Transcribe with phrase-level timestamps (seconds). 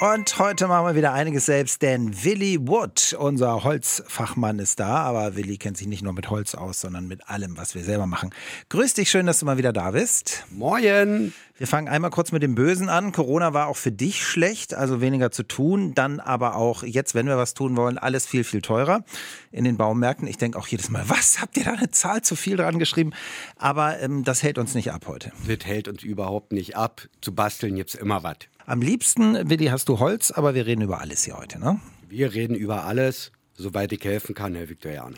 [0.00, 5.02] Und heute machen wir wieder einiges selbst, denn Willy Wood, unser Holzfachmann, ist da.
[5.02, 8.06] Aber Willy kennt sich nicht nur mit Holz aus, sondern mit allem, was wir selber
[8.06, 8.30] machen.
[8.70, 10.46] Grüß dich, schön, dass du mal wieder da bist.
[10.48, 11.34] Moin.
[11.58, 13.12] Wir fangen einmal kurz mit dem Bösen an.
[13.12, 15.92] Corona war auch für dich schlecht, also weniger zu tun.
[15.92, 19.04] Dann aber auch jetzt, wenn wir was tun wollen, alles viel, viel teurer
[19.52, 20.26] in den Baumärkten.
[20.26, 23.12] Ich denke auch jedes Mal, was habt ihr da eine Zahl zu viel dran geschrieben?
[23.58, 25.30] Aber ähm, das hält uns nicht ab heute.
[25.46, 27.02] Das hält uns überhaupt nicht ab.
[27.20, 28.36] Zu basteln gibt's immer was.
[28.70, 31.80] Am liebsten, Willi, hast du Holz, aber wir reden über alles hier heute, ne?
[32.08, 35.16] Wir reden über alles, soweit ich helfen kann, Herr Viktoriane.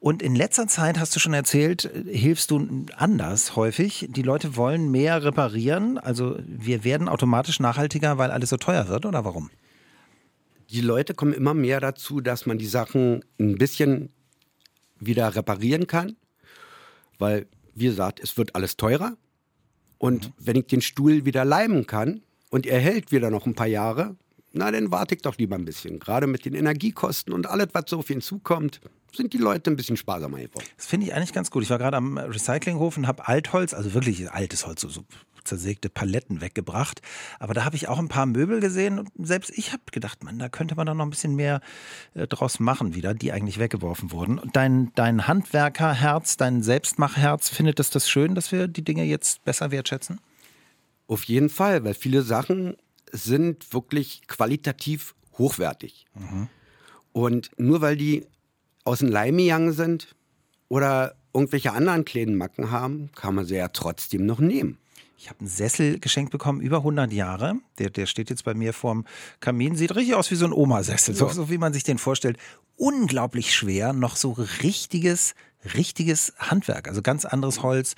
[0.00, 4.08] Und in letzter Zeit hast du schon erzählt, hilfst du anders häufig.
[4.10, 5.98] Die Leute wollen mehr reparieren.
[5.98, 9.50] Also wir werden automatisch nachhaltiger, weil alles so teuer wird, oder warum?
[10.70, 14.10] Die Leute kommen immer mehr dazu, dass man die Sachen ein bisschen
[14.98, 16.16] wieder reparieren kann.
[17.20, 19.16] Weil, wie gesagt, es wird alles teurer.
[19.98, 20.32] Und mhm.
[20.38, 24.16] wenn ich den Stuhl wieder leimen kann, und er hält wieder noch ein paar Jahre,
[24.52, 26.00] na, dann warte ich doch lieber ein bisschen.
[26.00, 28.80] Gerade mit den Energiekosten und alles, was so auf ihn zukommt,
[29.14, 30.66] sind die Leute ein bisschen sparsamer geworden.
[30.76, 31.62] Das finde ich eigentlich ganz gut.
[31.62, 35.04] Ich war gerade am Recyclinghof und habe Altholz, also wirklich altes Holz, so, so
[35.44, 37.00] zersägte Paletten weggebracht.
[37.38, 40.38] Aber da habe ich auch ein paar Möbel gesehen und selbst ich habe gedacht, man,
[40.38, 41.60] da könnte man doch noch ein bisschen mehr
[42.14, 44.38] äh, draus machen wieder, die eigentlich weggeworfen wurden.
[44.38, 49.44] Und dein, dein Handwerkerherz, dein Selbstmachherz, findet es das schön, dass wir die Dinge jetzt
[49.44, 50.20] besser wertschätzen?
[51.10, 52.76] Auf jeden Fall, weil viele Sachen
[53.10, 56.06] sind wirklich qualitativ hochwertig.
[56.14, 56.48] Mhm.
[57.10, 58.26] Und nur weil die
[58.84, 60.14] aus dem Leim gegangen sind
[60.68, 64.78] oder irgendwelche anderen kleinen Macken haben, kann man sie ja trotzdem noch nehmen.
[65.18, 67.56] Ich habe einen Sessel geschenkt bekommen, über 100 Jahre.
[67.80, 69.04] Der, der steht jetzt bei mir vorm
[69.40, 69.74] Kamin.
[69.74, 72.38] Sieht richtig aus wie so ein Omasessel, so, so wie man sich den vorstellt.
[72.76, 74.30] Unglaublich schwer, noch so
[74.62, 75.34] richtiges
[75.74, 77.94] richtiges Handwerk, also ganz anderes Holz.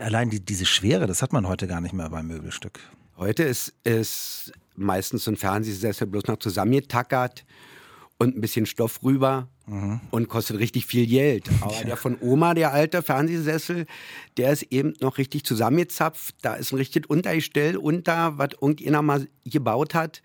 [0.00, 2.80] Allein die, diese Schwere, das hat man heute gar nicht mehr beim Möbelstück.
[3.16, 7.44] Heute ist es meistens so ein Fernsehsessel bloß noch zusammengetackert
[8.18, 10.00] und ein bisschen Stoff rüber mhm.
[10.10, 11.48] und kostet richtig viel Geld.
[11.60, 11.84] Aber ja.
[11.84, 13.86] der von Oma, der alte Fernsehsessel,
[14.36, 16.34] der ist eben noch richtig zusammengezapft.
[16.42, 20.22] Da ist ein richtig Untergestell unter, was irgendjemand mal gebaut hat.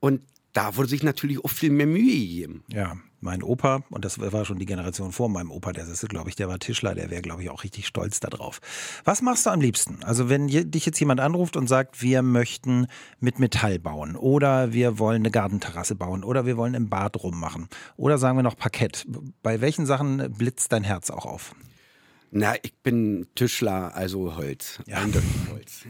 [0.00, 0.22] Und
[0.52, 2.64] da wurde sich natürlich auch viel mehr Mühe gegeben.
[2.68, 6.28] Ja, mein Opa, und das war schon die Generation vor meinem Opa, der ist, glaube
[6.28, 8.60] ich, der war Tischler, der wäre, glaube ich, auch richtig stolz darauf.
[9.04, 10.04] Was machst du am liebsten?
[10.04, 12.86] Also, wenn dich jetzt jemand anruft und sagt, wir möchten
[13.18, 17.68] mit Metall bauen oder wir wollen eine Gartenterrasse bauen oder wir wollen im Bad rummachen
[17.96, 19.06] oder sagen wir noch Parkett.
[19.42, 21.54] Bei welchen Sachen blitzt dein Herz auch auf?
[22.30, 24.80] Na, ich bin Tischler, also Holz.
[24.86, 24.98] Ja.
[24.98, 25.84] Eindeutig Holz.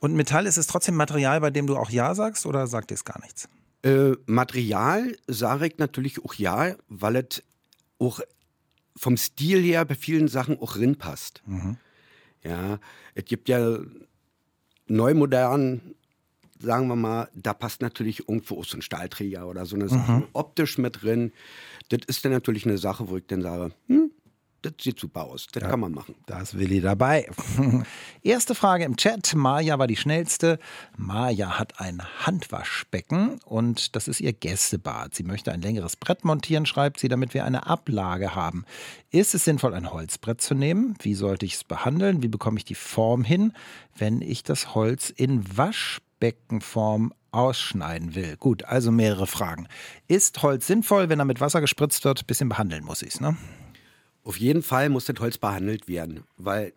[0.00, 2.94] Und Metall ist es trotzdem Material, bei dem du auch Ja sagst oder sagt dir
[2.94, 3.48] es gar nichts?
[3.82, 7.42] Äh, Material sage ich natürlich auch ja, weil es
[7.98, 8.20] auch
[8.96, 11.42] vom Stil her bei vielen Sachen auch rinpasst.
[11.46, 11.76] Mhm.
[12.44, 12.78] Ja,
[13.14, 13.78] es gibt ja
[14.86, 15.94] neu modern,
[16.60, 20.12] sagen wir mal, da passt natürlich irgendwo auch so ein Stahlträger oder so eine Sache
[20.12, 20.24] mhm.
[20.32, 21.32] optisch mit drin.
[21.88, 24.10] Das ist dann natürlich eine Sache, wo ich dann sage, hm,
[24.62, 25.46] das sieht super aus.
[25.52, 26.14] Das ja, kann man machen.
[26.26, 27.28] Da ist Willi dabei.
[28.22, 29.34] Erste Frage im Chat.
[29.34, 30.58] Maja war die schnellste.
[30.96, 35.14] Maja hat ein Handwaschbecken und das ist ihr Gästebad.
[35.14, 38.64] Sie möchte ein längeres Brett montieren, schreibt sie, damit wir eine Ablage haben.
[39.10, 40.94] Ist es sinnvoll, ein Holzbrett zu nehmen?
[41.02, 42.22] Wie sollte ich es behandeln?
[42.22, 43.52] Wie bekomme ich die Form hin,
[43.96, 48.36] wenn ich das Holz in Waschbeckenform ausschneiden will.
[48.36, 49.66] Gut, also mehrere Fragen.
[50.06, 52.26] Ist Holz sinnvoll, wenn er mit Wasser gespritzt wird?
[52.26, 53.36] Bisschen behandeln muss ich es, ne?
[54.24, 56.72] Auf jeden Fall muss das Holz behandelt werden, weil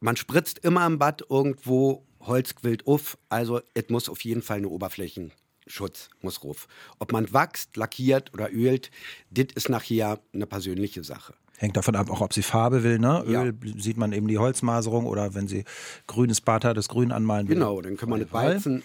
[0.00, 4.58] man spritzt immer im Bad irgendwo Holz quillt auf, also es muss auf jeden Fall
[4.58, 6.68] eine Oberflächenschutz muss ruf.
[6.98, 8.90] Ob man wachst, lackiert oder ölt,
[9.30, 11.34] das ist nachher eine persönliche Sache.
[11.58, 13.22] Hängt davon ab, auch ob sie Farbe will, ne?
[13.26, 13.72] Öl ja.
[13.80, 15.64] sieht man eben die Holzmaserung oder wenn sie
[16.06, 17.54] grünes Bad hat, das Grün anmalen will.
[17.54, 18.82] Genau, dann kann man das walzen.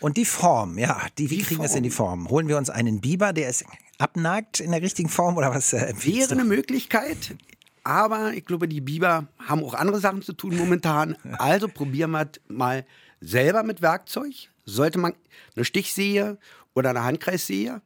[0.00, 2.28] Und die Form, ja, die, wie die kriegen wir es in die Form?
[2.28, 3.64] Holen wir uns einen Biber, der ist
[4.00, 5.72] abnagt in der richtigen Form oder was?
[5.72, 7.36] Äh, Wäre eine Möglichkeit.
[7.84, 11.16] Aber ich glaube, die Biber haben auch andere Sachen zu tun momentan.
[11.38, 12.84] Also probieren wir mal
[13.20, 14.34] selber mit Werkzeug.
[14.64, 15.14] Sollte man
[15.56, 16.38] eine Stichsäge
[16.74, 17.82] oder eine Handkreissäge,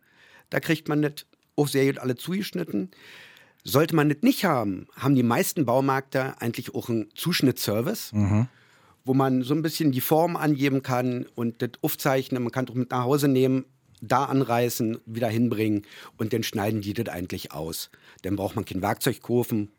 [0.51, 2.91] da kriegt man das auch sehr gut alle zugeschnitten.
[3.63, 8.49] Sollte man das nicht haben, haben die meisten Baumärkte eigentlich auch einen Zuschnittservice, mhm.
[9.05, 12.43] wo man so ein bisschen die Form angeben kann und das aufzeichnen.
[12.43, 13.65] Man kann es auch mit nach Hause nehmen,
[14.09, 15.87] da anreißen, wieder hinbringen
[16.17, 17.91] und dann schneiden die das eigentlich aus.
[18.23, 19.71] Dann braucht man kein Werkzeug kaufen.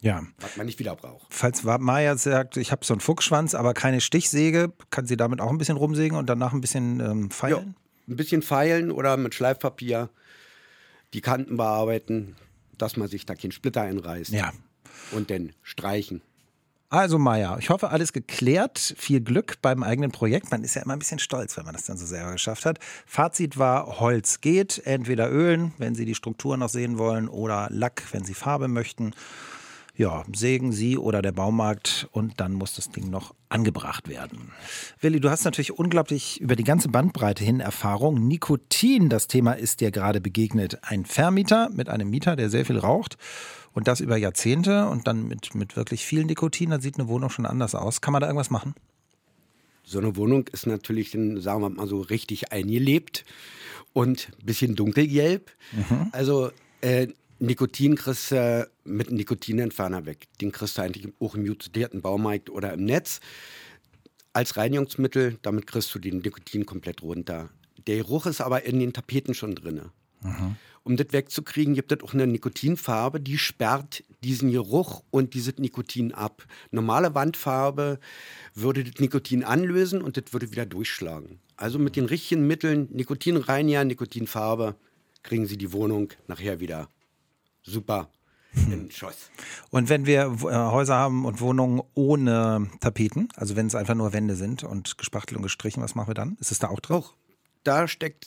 [0.00, 0.22] Ja.
[0.40, 1.26] Was man nicht wieder braucht.
[1.30, 5.50] Falls Maya sagt, ich habe so einen Fuchsschwanz, aber keine Stichsäge, kann sie damit auch
[5.50, 7.74] ein bisschen rumsägen und danach ein bisschen ähm, feilen?
[8.06, 10.10] Ja, ein bisschen feilen oder mit Schleifpapier
[11.14, 12.36] die Kanten bearbeiten,
[12.76, 14.30] dass man sich da keinen Splitter einreißt.
[14.30, 14.52] Ja.
[15.12, 16.20] und dann streichen.
[16.88, 18.94] Also Maja, ich hoffe, alles geklärt.
[18.96, 20.52] Viel Glück beim eigenen Projekt.
[20.52, 22.78] Man ist ja immer ein bisschen stolz, wenn man das dann so selber geschafft hat.
[23.06, 24.82] Fazit war, Holz geht.
[24.84, 29.14] Entweder Ölen, wenn Sie die Struktur noch sehen wollen, oder Lack, wenn Sie Farbe möchten.
[29.96, 34.52] Ja, sägen Sie oder der Baumarkt und dann muss das Ding noch angebracht werden.
[35.00, 38.28] Willi, du hast natürlich unglaublich über die ganze Bandbreite hin Erfahrung.
[38.28, 40.78] Nikotin, das Thema ist dir gerade begegnet.
[40.82, 43.16] Ein Vermieter mit einem Mieter, der sehr viel raucht
[43.76, 47.28] und das über Jahrzehnte und dann mit, mit wirklich viel Nikotin, dann sieht eine Wohnung
[47.28, 48.00] schon anders aus.
[48.00, 48.74] Kann man da irgendwas machen?
[49.84, 53.26] So eine Wohnung ist natürlich, sagen wir mal so, richtig eingelebt
[53.92, 55.50] und ein bisschen dunkelgelb.
[55.72, 56.08] Mhm.
[56.12, 56.50] Also
[56.80, 57.08] äh,
[57.38, 60.26] Nikotin kriegst du mit Nikotinentferner weg.
[60.40, 63.20] Den kriegst du eigentlich auch im jutierten Baumarkt oder im Netz.
[64.32, 67.50] Als Reinigungsmittel, damit kriegst du den Nikotin komplett runter.
[67.86, 69.82] Der Geruch ist aber in den Tapeten schon drin.
[70.22, 70.56] Mhm.
[70.86, 76.14] Um das wegzukriegen, gibt es auch eine Nikotinfarbe, die sperrt diesen Geruch und dieses Nikotin
[76.14, 76.46] ab.
[76.70, 77.98] Normale Wandfarbe
[78.54, 81.40] würde das Nikotin anlösen und das würde wieder durchschlagen.
[81.56, 84.76] Also mit den richtigen Mitteln, Nikotinreiniger, Nikotinfarbe,
[85.24, 86.88] kriegen Sie die Wohnung nachher wieder
[87.64, 88.08] super
[88.54, 89.32] in Schuss.
[89.70, 94.12] Und wenn wir äh, Häuser haben und Wohnungen ohne Tapeten, also wenn es einfach nur
[94.12, 96.36] Wände sind und gespachtelt und gestrichen, was machen wir dann?
[96.38, 96.98] Ist es da auch drin?
[96.98, 97.14] Auch
[97.66, 98.26] da steckt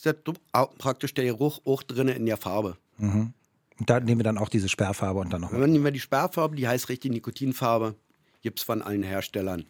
[0.78, 2.76] praktisch der Geruch auch drin in der Farbe.
[2.98, 3.32] Mhm.
[3.78, 5.50] Und da nehmen wir dann auch diese Sperrfarbe und dann noch.
[5.50, 7.94] Dann nehmen wir die Sperrfarbe, die heißt richtig Nikotinfarbe.
[8.42, 9.64] Gibt es von allen Herstellern.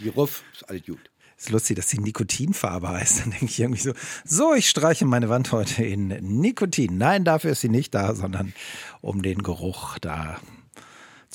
[0.00, 1.10] Die Ruff ist alles gut.
[1.38, 3.20] Ist lustig, dass die Nikotinfarbe heißt.
[3.20, 3.92] Dann denke ich irgendwie so,
[4.24, 6.96] so, ich streiche meine Wand heute in Nikotin.
[6.98, 8.54] Nein, dafür ist sie nicht da, sondern
[9.02, 10.38] um den Geruch da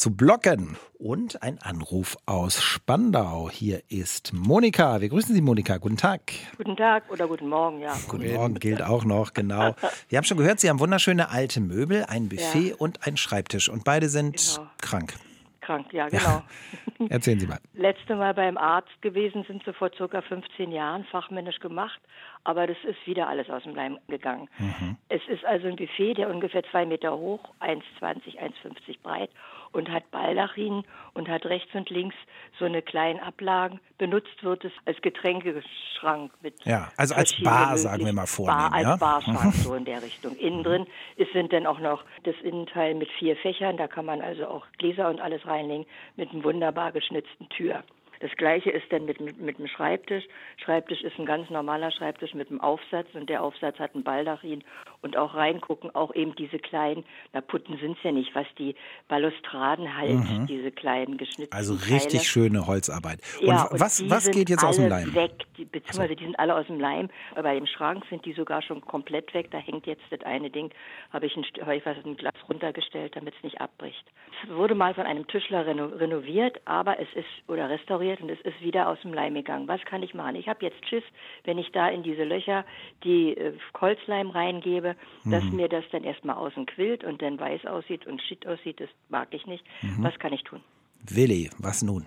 [0.01, 0.77] zu blocken.
[0.97, 3.49] Und ein Anruf aus Spandau.
[3.51, 4.99] Hier ist Monika.
[4.99, 5.77] Wir grüßen Sie, Monika.
[5.77, 6.21] Guten Tag.
[6.57, 7.95] Guten Tag oder guten Morgen, ja.
[8.07, 9.75] Guten Morgen gilt auch noch, genau.
[10.09, 12.75] Wir haben schon gehört, Sie haben wunderschöne alte Möbel, ein Buffet ja.
[12.77, 13.69] und einen Schreibtisch.
[13.69, 14.69] Und beide sind genau.
[14.81, 15.13] krank.
[15.61, 16.23] Krank, ja, genau.
[16.23, 16.43] Ja.
[17.09, 17.59] Erzählen Sie mal.
[17.73, 21.99] Letzte Mal beim Arzt gewesen sind sie vor circa 15 Jahren, fachmännisch gemacht,
[22.43, 24.49] aber das ist wieder alles aus dem Leim gegangen.
[24.57, 24.97] Mhm.
[25.09, 29.29] Es ist also ein Buffet, der ungefähr zwei Meter hoch, 1,20, 1,50 breit
[29.73, 30.83] und hat Baldachin
[31.13, 32.15] und hat rechts und links
[32.59, 33.79] so eine kleine Ablagen.
[33.97, 36.53] Benutzt wird es als Getränkeschrank mit.
[36.65, 38.57] Ja, also als Bar, sagen wir mal vornehmen.
[38.57, 38.95] Bar, als ja?
[38.97, 40.35] Barschrank, so in der Richtung.
[40.37, 43.77] Innen drin ist, sind dann auch noch das Innenteil mit vier Fächern.
[43.77, 45.85] Da kann man also auch Gläser und alles reinlegen
[46.15, 47.83] mit einem wunderbar geschnitzten Tür.
[48.21, 50.23] Das gleiche ist dann mit, mit, mit dem Schreibtisch.
[50.63, 54.63] Schreibtisch ist ein ganz normaler Schreibtisch mit einem Aufsatz und der Aufsatz hat einen Baldachin
[55.01, 57.03] und auch reingucken, auch eben diese kleinen,
[57.33, 58.75] na Putten sind es ja nicht, was die
[59.07, 60.47] Balustraden halt, mhm.
[60.47, 62.23] diese kleinen geschnittenen Also richtig Teile.
[62.23, 63.19] schöne Holzarbeit.
[63.39, 65.13] Und, ja, und was, was geht jetzt aus dem Leim?
[65.15, 66.15] weg, die, beziehungsweise so.
[66.15, 67.09] die sind alle aus dem Leim.
[67.31, 69.49] Aber bei dem Schrank sind die sogar schon komplett weg.
[69.51, 70.71] Da hängt jetzt das eine Ding,
[71.11, 74.03] habe ich ein, hab ich was, ein Glas runtergestellt, damit es nicht abbricht.
[74.43, 78.41] Es wurde mal von einem Tischler reno renoviert, aber es ist, oder restauriert, und es
[78.41, 79.67] ist wieder aus dem Leim gegangen.
[79.67, 80.35] Was kann ich machen?
[80.35, 81.03] Ich habe jetzt Schiss,
[81.43, 82.65] wenn ich da in diese Löcher
[83.03, 84.90] die äh, Holzleim reingebe,
[85.23, 85.31] mhm.
[85.31, 88.79] dass mir das dann erstmal außen quillt und dann weiß aussieht und shit aussieht.
[88.79, 89.63] Das mag ich nicht.
[89.81, 90.03] Mhm.
[90.03, 90.61] Was kann ich tun?
[91.03, 92.05] Willi, was nun?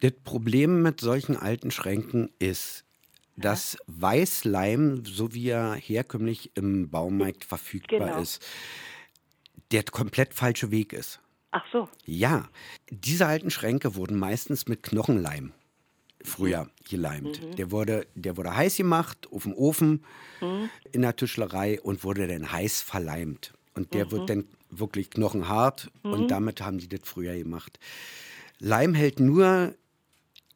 [0.00, 2.84] Das Problem mit solchen alten Schränken ist,
[3.36, 8.20] dass Weißleim, so wie er herkömmlich im Baumarkt verfügbar genau.
[8.20, 8.44] ist,
[9.70, 11.20] der komplett falsche Weg ist.
[11.50, 11.88] Ach so.
[12.04, 12.48] Ja,
[12.90, 15.52] diese alten Schränke wurden meistens mit Knochenleim
[16.22, 17.42] früher geleimt.
[17.42, 17.56] Mhm.
[17.56, 20.04] Der, wurde, der wurde heiß gemacht auf dem Ofen
[20.40, 20.70] mhm.
[20.92, 23.54] in der Tischlerei und wurde dann heiß verleimt.
[23.74, 24.10] Und der mhm.
[24.10, 26.28] wird dann wirklich knochenhart und mhm.
[26.28, 27.78] damit haben sie das früher gemacht.
[28.58, 29.74] Leim hält nur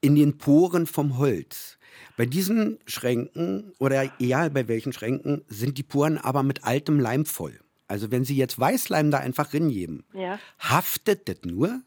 [0.00, 1.78] in den Poren vom Holz.
[2.16, 7.24] Bei diesen Schränken oder egal bei welchen Schränken sind die Poren aber mit altem Leim
[7.24, 7.58] voll.
[7.88, 10.38] Also wenn Sie jetzt Weißleim da einfach ringeben, ja.
[10.58, 11.82] haftet das nur,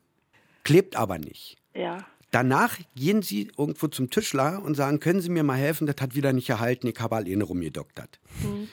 [0.63, 1.57] klebt aber nicht.
[1.73, 2.05] Ja.
[2.35, 6.15] Danach gehen Sie irgendwo zum Tischler und sagen, können Sie mir mal helfen, das hat
[6.15, 8.19] wieder nicht erhalten, ich habe alleine rumgedoktert.
[8.43, 8.67] Mhm.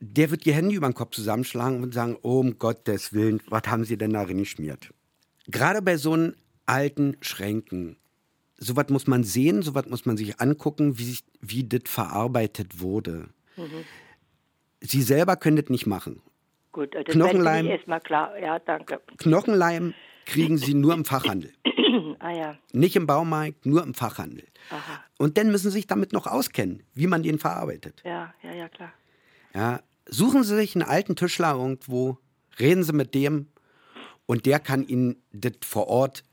[0.00, 3.62] Der wird die Hände über den Kopf zusammenschlagen und sagen, oh, um Gottes Willen, was
[3.68, 4.92] haben Sie denn da reingeschmiert?
[5.46, 6.34] Gerade bei so einen
[6.66, 7.96] alten Schränken,
[8.58, 13.28] sowas muss man sehen, sowas muss man sich angucken, wie, wie das verarbeitet wurde.
[13.56, 13.84] Mhm.
[14.80, 16.22] Sie selber können das nicht machen.
[16.72, 18.36] Gut, das Knochenleim, erstmal klar.
[18.36, 19.00] Ja, danke.
[19.18, 19.94] Knochenleim
[20.26, 21.52] kriegen Sie nur im Fachhandel.
[22.18, 22.58] ah, ja.
[22.72, 24.44] Nicht im Baumarkt, nur im Fachhandel.
[24.70, 25.02] Aha.
[25.16, 28.02] Und dann müssen Sie sich damit noch auskennen, wie man den verarbeitet.
[28.04, 28.92] Ja, ja, ja, klar.
[29.54, 32.18] Ja, suchen Sie sich einen alten Tischler irgendwo,
[32.58, 33.46] reden Sie mit dem
[34.26, 36.24] und der kann Ihnen das vor Ort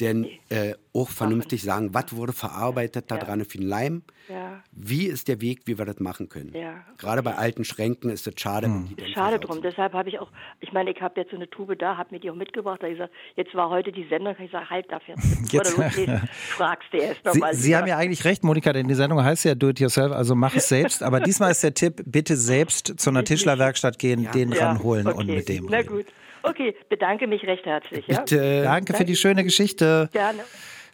[0.00, 4.02] denn äh, auch vernünftig sagen, was wurde verarbeitet da dran für den Leim?
[4.28, 4.62] Ja.
[4.72, 6.52] Wie ist der Weg, wie wir das machen können?
[6.54, 9.54] Ja, Gerade bei alten Schränken ist es schade, dann Schade drum.
[9.54, 9.64] sind.
[9.64, 10.30] Deshalb habe ich auch,
[10.60, 12.82] ich meine, ich habe jetzt so eine Tube da, habe mir die auch mitgebracht.
[12.82, 14.34] Da ich gesagt, jetzt war heute die Sendung.
[14.38, 15.14] Ich sage, halt dafür.
[15.50, 15.72] Jetzt-
[16.32, 17.54] fragst du erst Sie, nochmal.
[17.54, 20.34] Sie haben ja eigentlich recht, Monika, denn die Sendung heißt ja Do It Yourself, also
[20.34, 21.02] mach es selbst.
[21.02, 25.48] Aber diesmal ist der Tipp, bitte selbst zu einer Tischlerwerkstatt gehen, den ranholen und mit
[25.48, 25.88] dem Na reden.
[25.96, 26.06] gut.
[26.42, 28.06] Okay, bedanke mich recht herzlich.
[28.06, 28.20] Ja?
[28.20, 28.62] Bitte.
[28.62, 30.08] Danke für die schöne Geschichte.
[30.12, 30.40] Gerne.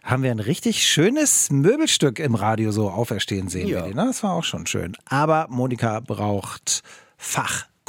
[0.03, 3.67] Haben wir ein richtig schönes Möbelstück im Radio so auferstehen sehen.
[3.67, 3.85] Ja.
[3.87, 3.93] Ne?
[3.95, 4.95] Das war auch schon schön.
[5.05, 6.81] Aber Monika braucht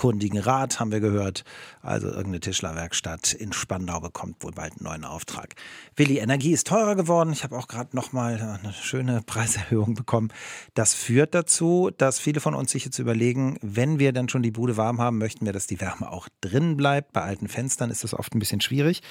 [0.00, 1.44] fachkundigen Rat, haben wir gehört.
[1.82, 5.54] Also irgendeine Tischlerwerkstatt in Spandau bekommt wohl bald einen neuen Auftrag.
[5.94, 7.32] Willi, Energie ist teurer geworden.
[7.34, 10.32] Ich habe auch gerade noch mal eine schöne Preiserhöhung bekommen.
[10.72, 14.50] Das führt dazu, dass viele von uns sich jetzt überlegen, wenn wir dann schon die
[14.50, 17.12] Bude warm haben, möchten wir, dass die Wärme auch drin bleibt.
[17.12, 19.02] Bei alten Fenstern ist das oft ein bisschen schwierig.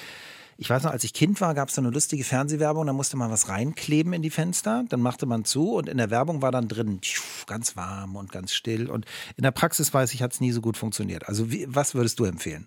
[0.60, 3.16] Ich weiß noch, als ich Kind war, gab es so eine lustige Fernsehwerbung, da musste
[3.16, 6.52] man was reinkleben in die Fenster, dann machte man zu und in der Werbung war
[6.52, 8.90] dann drin tschuh, ganz warm und ganz still.
[8.90, 9.06] Und
[9.38, 11.26] in der Praxis weiß ich, hat es nie so gut funktioniert.
[11.26, 12.66] Also wie, was würdest du empfehlen?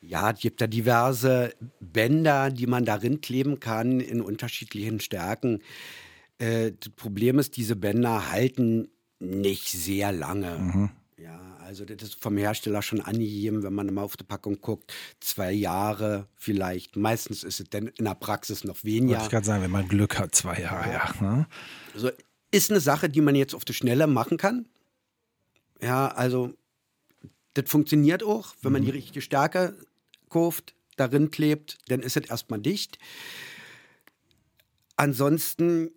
[0.00, 5.60] Ja, es gibt da diverse Bänder, die man darin kleben kann in unterschiedlichen Stärken.
[6.38, 10.90] Äh, das Problem ist, diese Bänder halten nicht sehr lange.
[11.18, 14.92] Ja, also das ist vom Hersteller schon angegeben, wenn man mal auf die Packung guckt,
[15.20, 16.96] zwei Jahre vielleicht.
[16.96, 19.22] Meistens ist es dann in der Praxis noch Wollte weniger.
[19.22, 21.14] ich gerade sagen, wenn man Glück hat, zwei Jahre, ja.
[21.20, 21.46] ne?
[21.94, 22.10] Also
[22.50, 24.66] ist eine Sache, die man jetzt auf die Schnelle machen kann.
[25.80, 26.52] Ja, also
[27.54, 29.76] das funktioniert auch, wenn man die richtige Stärke
[30.28, 32.98] kauft, darin klebt, dann ist es erstmal dicht.
[34.96, 35.92] Ansonsten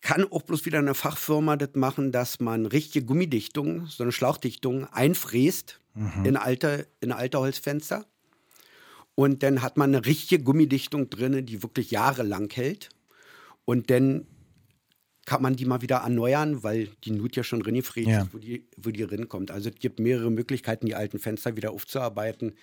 [0.00, 4.84] kann auch bloß wieder eine Fachfirma das machen, dass man richtige Gummidichtung, so eine Schlauchdichtung
[4.92, 5.80] einfräst
[6.24, 8.06] in, alte, in alte Holzfenster.
[9.16, 12.90] Und dann hat man eine richtige Gummidichtung drin, die wirklich jahrelang hält.
[13.64, 14.26] Und dann
[15.26, 18.22] kann man die mal wieder erneuern, weil die Nut ja schon reingefräst Ja.
[18.22, 19.50] ist, wo die, wo die rinkommt.
[19.50, 22.54] Also es gibt mehrere Möglichkeiten, die alten Fenster wieder aufzuarbeiten,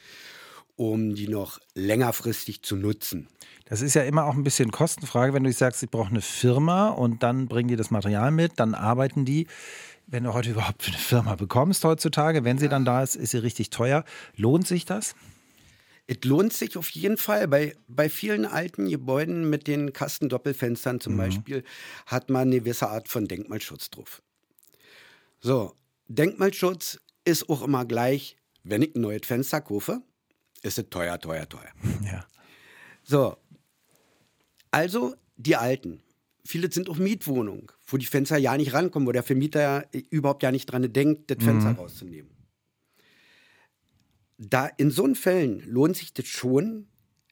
[0.76, 3.28] um die noch längerfristig zu nutzen.
[3.66, 6.90] Das ist ja immer auch ein bisschen Kostenfrage, wenn du sagst, ich brauche eine Firma
[6.90, 9.48] und dann bringen die das Material mit, dann arbeiten die.
[10.08, 13.40] Wenn du heute überhaupt eine Firma bekommst heutzutage, wenn sie dann da ist, ist sie
[13.40, 14.06] richtig teuer.
[14.36, 15.16] Lohnt sich das?
[16.08, 17.48] Es lohnt sich auf jeden Fall.
[17.48, 21.64] Bei, bei vielen alten Gebäuden mit den Kastendoppelfenstern zum Beispiel
[22.06, 24.22] hat man eine gewisse Art von Denkmalschutz drauf.
[25.40, 25.74] So,
[26.08, 30.04] Denkmalschutz ist auch immer gleich, wenn ich ein neues Fenster kaufe,
[30.66, 31.72] ist es teuer, teuer, teuer.
[32.04, 32.26] Ja.
[33.04, 33.38] So,
[34.72, 36.02] also die alten.
[36.44, 40.44] Viele sind auch Mietwohnungen, wo die Fenster ja nicht rankommen, wo der Vermieter ja überhaupt
[40.44, 42.32] ja nicht dran denkt, das Fenster rauszunehmen.
[44.38, 46.88] Da in so einen Fällen lohnt sich das schon,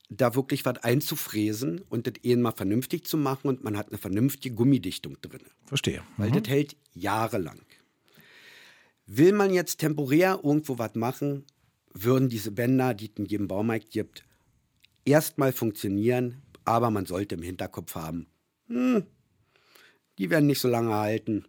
[0.09, 3.97] da wirklich was einzufräsen und das eh mal vernünftig zu machen und man hat eine
[3.97, 5.41] vernünftige Gummidichtung drin.
[5.65, 6.01] Verstehe.
[6.17, 7.61] Weil das hält jahrelang.
[9.05, 11.45] Will man jetzt temporär irgendwo was machen,
[11.93, 14.23] würden diese Bänder, die es in jedem Baumarkt gibt,
[15.05, 18.27] erstmal funktionieren, aber man sollte im Hinterkopf haben,
[18.67, 19.03] hm,
[20.17, 21.45] die werden nicht so lange halten.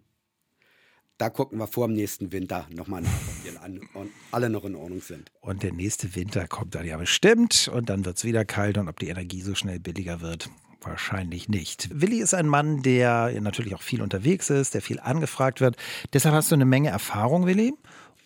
[1.16, 5.00] Da gucken wir vor dem nächsten Winter nochmal nach, ob die alle noch in Ordnung
[5.00, 5.30] sind.
[5.40, 8.88] Und der nächste Winter kommt dann ja bestimmt und dann wird es wieder kalt und
[8.88, 11.88] ob die Energie so schnell billiger wird, wahrscheinlich nicht.
[11.92, 15.76] Willi ist ein Mann, der natürlich auch viel unterwegs ist, der viel angefragt wird.
[16.12, 17.74] Deshalb hast du eine Menge Erfahrung, Willi.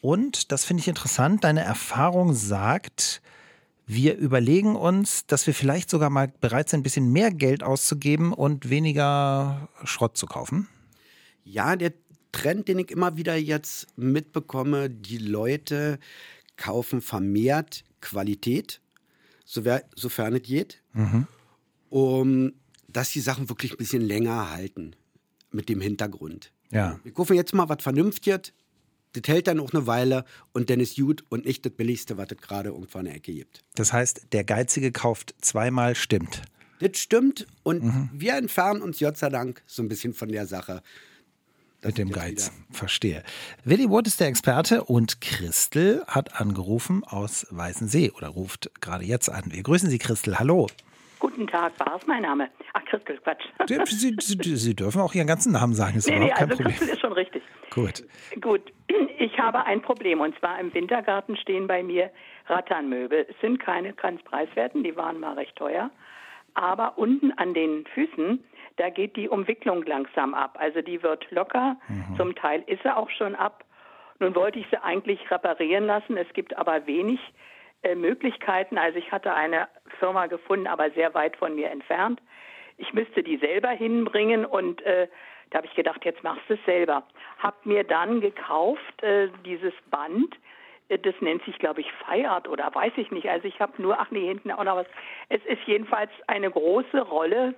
[0.00, 3.20] Und das finde ich interessant, deine Erfahrung sagt,
[3.86, 8.32] wir überlegen uns, dass wir vielleicht sogar mal bereit sind, ein bisschen mehr Geld auszugeben
[8.32, 10.68] und weniger Schrott zu kaufen.
[11.44, 11.92] Ja, der
[12.30, 15.98] Trend, den ich immer wieder jetzt mitbekomme, die Leute
[16.56, 18.80] kaufen vermehrt Qualität,
[19.44, 20.82] sofern es geht,
[21.88, 22.52] um
[22.90, 24.96] dass die Sachen wirklich ein bisschen länger halten
[25.50, 26.52] mit dem Hintergrund.
[26.70, 26.98] Ja.
[27.02, 28.52] Wir kaufen jetzt mal was Vernünftiges,
[29.20, 32.28] das hält dann auch eine Weile und dann ist gut und nicht das Billigste, was
[32.30, 33.64] es gerade irgendwo an der Ecke gibt.
[33.74, 36.42] Das heißt, der Geizige kauft zweimal, stimmt.
[36.80, 40.82] Das stimmt und wir entfernen uns Gott sei Dank so ein bisschen von der Sache.
[41.80, 42.50] Das Mit dem Geiz.
[42.50, 43.22] wieder- Verstehe.
[43.64, 49.28] Willi Wood ist der Experte und Christel hat angerufen aus Weißensee oder ruft gerade jetzt
[49.30, 49.44] an.
[49.52, 50.38] Wir grüßen Sie, Christel.
[50.40, 50.66] Hallo.
[51.20, 52.48] Guten Tag, war es mein Name.
[52.74, 53.42] Ach, Christel, Quatsch.
[53.90, 56.56] Sie, Sie, Sie, dürfen auch Ihren ganzen Namen sagen, ist nee, nee, überhaupt kein also
[56.62, 56.76] Problem.
[56.78, 57.42] Christel ist schon richtig.
[57.78, 58.02] Gut.
[58.40, 58.72] Gut,
[59.18, 62.10] ich habe ein Problem und zwar im Wintergarten stehen bei mir
[62.46, 63.26] Rattanmöbel.
[63.28, 65.90] Es sind keine ganz preiswerten, die waren mal recht teuer.
[66.54, 68.42] Aber unten an den Füßen,
[68.76, 70.56] da geht die Umwicklung langsam ab.
[70.58, 71.76] Also die wird locker,
[72.16, 73.64] zum Teil ist sie auch schon ab.
[74.18, 76.16] Nun wollte ich sie eigentlich reparieren lassen.
[76.16, 77.20] Es gibt aber wenig
[77.82, 78.76] äh, Möglichkeiten.
[78.76, 79.68] Also ich hatte eine
[80.00, 82.20] Firma gefunden, aber sehr weit von mir entfernt.
[82.76, 85.06] Ich müsste die selber hinbringen und äh,
[85.50, 87.04] da habe ich gedacht, jetzt machst du es selber.
[87.38, 90.34] Hab mir dann gekauft äh, dieses Band.
[90.88, 93.28] Äh, das nennt sich, glaube ich, Feiert oder weiß ich nicht.
[93.28, 94.86] Also ich habe nur, ach nee, hinten auch noch was.
[95.28, 97.54] Es ist jedenfalls eine große Rolle,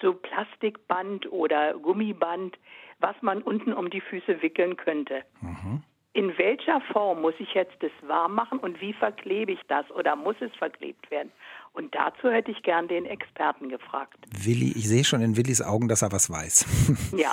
[0.00, 2.58] so Plastikband oder Gummiband,
[2.98, 5.22] was man unten um die Füße wickeln könnte.
[5.40, 5.82] Mhm.
[6.12, 10.16] In welcher Form muss ich jetzt das warm machen und wie verklebe ich das oder
[10.16, 11.30] muss es verklebt werden?
[11.72, 14.16] Und dazu hätte ich gern den Experten gefragt.
[14.36, 16.66] Willi, ich sehe schon in Willis Augen, dass er was weiß.
[17.16, 17.32] Ja.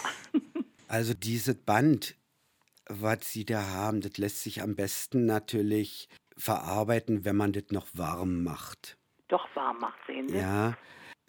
[0.88, 2.15] Also dieses Band,
[2.88, 7.88] was Sie da haben, das lässt sich am besten natürlich verarbeiten, wenn man das noch
[7.94, 8.98] warm macht.
[9.27, 10.38] Doch warm macht, sehen Sie.
[10.38, 10.77] Ja.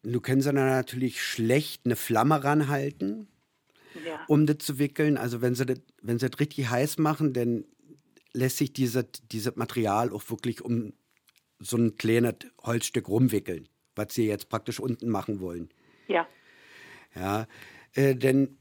[0.04, 3.26] Du kannst dann natürlich schlecht eine Flamme ranhalten
[4.04, 4.20] Ja.
[4.28, 5.16] um das zu wickeln.
[5.16, 7.64] Also wenn sie das, wenn sie das richtig heiß machen, dann
[8.32, 10.92] lässt sich dieses, dieses Material auch wirklich um
[11.58, 15.70] so ein kleines Holzstück rumwickeln, was sie jetzt praktisch unten machen wollen.
[16.06, 16.26] Ja.
[17.14, 17.46] Ja,
[17.94, 18.58] äh, denn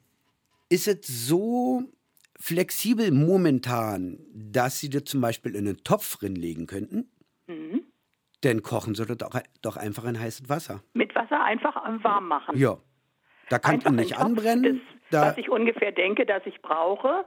[0.70, 1.84] ist es so
[2.40, 7.10] flexibel momentan, dass sie das zum Beispiel in einen Topf drinlegen könnten?
[7.48, 7.84] Mhm.
[8.42, 10.84] Dann kochen sie das doch, doch einfach in heißes Wasser.
[10.94, 12.58] Mit Wasser einfach warm machen.
[12.58, 12.78] Ja.
[13.50, 14.64] Da kann man nicht Topf, anbrennen.
[14.64, 17.26] Das, Da, was ich ungefähr denke, dass ich brauche.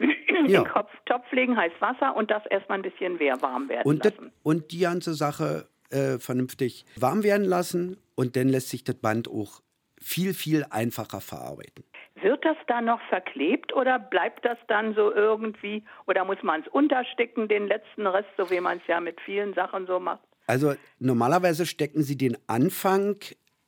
[0.46, 0.58] Ja.
[0.58, 4.04] In den Kopf, Topf legen, heiß Wasser und das erstmal ein bisschen warm werden und,
[4.04, 4.32] das, lassen.
[4.42, 9.28] und die ganze Sache äh, vernünftig warm werden lassen und dann lässt sich das Band
[9.28, 9.60] auch
[10.02, 11.84] viel, viel einfacher verarbeiten.
[12.20, 16.68] Wird das dann noch verklebt oder bleibt das dann so irgendwie oder muss man es
[16.68, 20.22] unterstecken, den letzten Rest, so wie man es ja mit vielen Sachen so macht?
[20.46, 23.16] Also normalerweise stecken sie den Anfang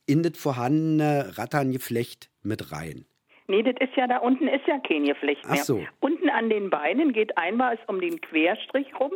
[0.06, 3.06] in das vorhandene Ratterngeflecht mit rein.
[3.48, 5.62] Nee, das ist ja da unten ist ja kein Geflecht Ach mehr.
[5.64, 5.84] so.
[6.00, 9.12] Unten an den Beinen geht einmal es um den Querstrich rum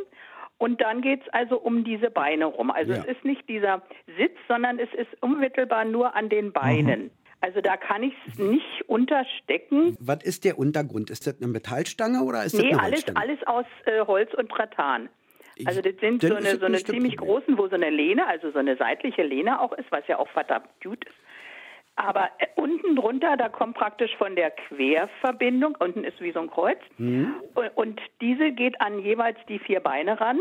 [0.59, 2.71] und dann geht es also um diese Beine rum.
[2.71, 3.01] Also Ja.
[3.01, 3.83] es ist nicht dieser
[4.19, 7.11] Sitz, sondern es ist unmittelbar nur an den Beinen.
[7.43, 9.97] Also da kann ich es nicht unterstecken.
[9.99, 11.09] Was ist der Untergrund?
[11.11, 14.51] Ist das eine Metallstange oder ist das Nee, eine alles, alles aus äh, Holz und
[14.51, 15.09] Tratan.
[15.67, 17.91] Also das sind Dann so eine, das so eine das ziemlich großen, wo so eine
[17.91, 21.15] Lehne, also so eine seitliche Lehne auch ist, was ja auch verdammt gut ist.
[21.97, 26.50] Aber äh, unten drunter, da kommt praktisch von der Querverbindung, unten ist wie so ein
[26.50, 27.35] Kreuz, Mhm.
[27.55, 30.39] und, und diese geht an jeweils die vier Beine ran,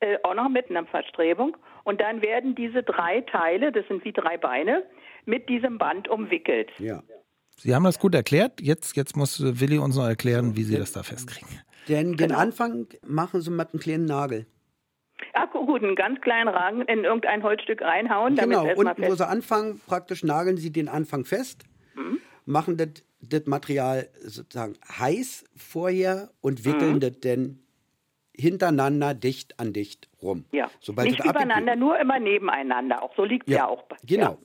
[0.00, 1.56] äh, auch noch mit einer Verstrebung.
[1.84, 4.84] Und dann werden diese drei Teile, das sind wie drei Beine,
[5.24, 6.70] mit diesem Band umwickelt.
[6.78, 7.02] Ja.
[7.58, 8.60] Sie haben das gut erklärt.
[8.60, 11.48] Jetzt, jetzt muss äh, Willi uns noch erklären, wie Sie das da festkriegen.
[11.88, 12.38] Denn den Genau.
[12.38, 14.46] Anfang machen sie mit einem kleinen Nagel.
[15.32, 19.02] Ach gut, einen ganz kleinen Ragen in irgendein Holzstück reinhauen, damit Genau, es erstmal unten,
[19.02, 22.18] wo fest sie anfangen, praktisch nageln sie den Anfang fest, Mhm.
[22.44, 22.88] machen das,
[23.46, 27.00] Material sozusagen heiß vorher und wickeln Mhm.
[27.00, 27.58] das dann
[28.38, 30.44] hintereinander dicht an dicht rum.
[30.52, 33.02] Ja, Sobald nicht übereinander, nur immer nebeneinander.
[33.02, 33.84] Auch so liegt ja, Ja, auch.
[34.04, 34.32] genau.
[34.32, 34.38] Ja.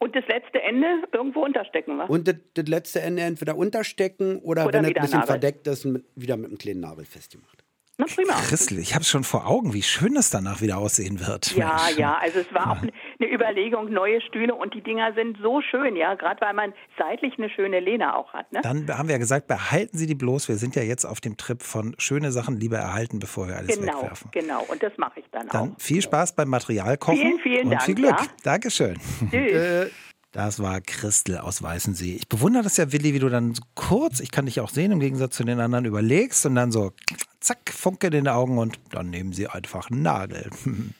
[0.00, 2.08] Und das letzte Ende irgendwo unterstecken, was?
[2.08, 5.26] Und das, das letzte Ende entweder unterstecken oder, Oder wenn es ein bisschen Nagel.
[5.26, 7.64] verdeckt ist, mit, wieder mit einem kleinen Nagel festgemacht.
[8.00, 8.32] Na prima.
[8.34, 11.54] Christel, ich habe es schon vor Augen, wie schön es danach wieder aussehen wird.
[11.56, 11.98] Ja, Mensch.
[11.98, 15.96] ja, also es war auch eine Überlegung, neue Stühle und die Dinger sind so schön,
[15.96, 18.60] ja, gerade weil man seitlich eine schöne Lehne auch hat, ne?
[18.62, 20.48] Dann haben wir ja gesagt, behalten Sie die bloß.
[20.48, 23.76] Wir sind ja jetzt auf dem Trip von schöne Sachen lieber erhalten, bevor wir alles
[23.78, 24.30] Genau, wegwerfen.
[24.30, 24.64] genau.
[24.68, 25.80] Und das mache ich dann, Dann auch.
[25.80, 28.10] viel Spaß beim Materialkochen Vielen, vielen und Dank, viel Glück.
[28.20, 28.26] ja.
[28.44, 28.96] Dankeschön.
[29.30, 29.90] Tschüss.
[30.32, 32.16] Das war Christel aus Weißensee.
[32.16, 34.92] Ich bewundere das ja, Willi, wie du dann so kurz, ich kann dich auch sehen,
[34.92, 36.92] im Gegensatz zu den anderen, überlegst und dann so
[37.40, 40.50] zack, Funke in den Augen und dann nehmen sie einfach einen Nagel.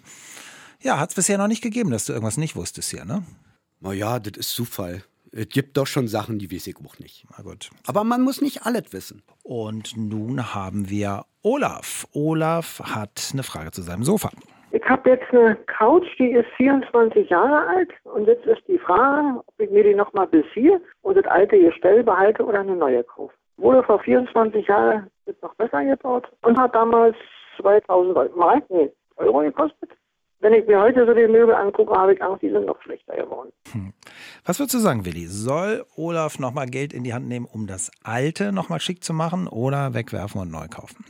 [0.80, 3.24] Ja, hat es bisher noch nicht gegeben, dass du irgendwas nicht wusstest hier, ne?
[3.80, 5.02] Naja, das ist Zufall.
[5.32, 7.26] Es gibt doch schon Sachen, die weiß ich auch nicht.
[7.36, 7.70] Na gut.
[7.84, 9.24] Aber man muss nicht alles wissen.
[9.42, 12.06] Und nun haben wir Olaf.
[12.12, 14.30] Olaf hat eine Frage zu seinem Sofa.
[14.88, 19.40] Ich habe jetzt eine Couch, die ist 24 Jahre alt und jetzt ist die Frage,
[19.46, 23.34] ob ich mir die nochmal beziehe und das alte Gestell behalte oder eine neue kaufe.
[23.58, 27.14] Wurde vor 24 Jahren jetzt noch besser gebaut und hat damals
[27.60, 29.90] 2000 Mark, nee, Euro gekostet.
[30.40, 33.14] Wenn ich mir heute so die Möbel angucke, habe ich Angst, die sind noch schlechter
[33.14, 33.52] geworden.
[34.46, 35.26] Was würdest du sagen, Willi?
[35.26, 39.48] Soll Olaf nochmal Geld in die Hand nehmen, um das alte nochmal schick zu machen
[39.48, 41.04] oder wegwerfen und neu kaufen?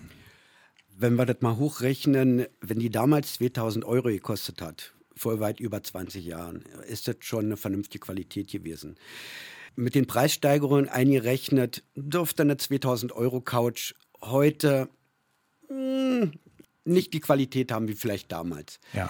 [1.00, 5.80] Wenn wir das mal hochrechnen, wenn die damals 2000 Euro gekostet hat, vor weit über
[5.80, 8.96] 20 Jahren, ist das schon eine vernünftige Qualität gewesen.
[9.76, 14.88] Mit den Preissteigerungen eingerechnet, dürfte eine 2000 Euro Couch heute
[15.68, 16.32] mh,
[16.84, 18.80] nicht die Qualität haben wie vielleicht damals.
[18.92, 19.08] Ja.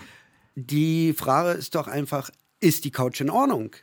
[0.57, 2.29] Die Frage ist doch einfach,
[2.61, 3.75] ist die Couch in Ordnung?